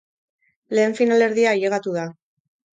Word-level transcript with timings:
Lehen 0.77 0.97
finalerdia 1.01 1.53
ailegatu 1.53 1.97
da! 2.01 2.11